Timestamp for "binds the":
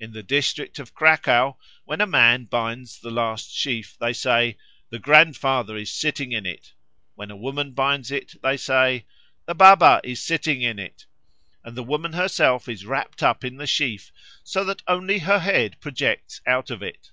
2.46-3.10